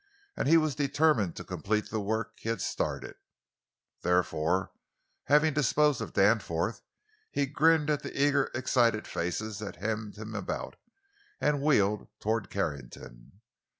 [0.35, 3.17] And he was determined to complete the work he had started.
[4.01, 4.71] Therefore,
[5.25, 6.81] having disposed of Danforth,
[7.29, 10.75] he grinned at the eager, excited faces that hemmed him about,
[11.39, 13.41] and wheeled toward Carrington.